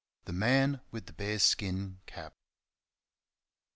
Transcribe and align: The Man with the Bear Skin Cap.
The 0.25 0.33
Man 0.33 0.81
with 0.89 1.05
the 1.05 1.13
Bear 1.13 1.37
Skin 1.37 1.99
Cap. 2.07 2.33